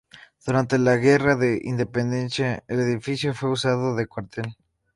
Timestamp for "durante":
0.43-0.79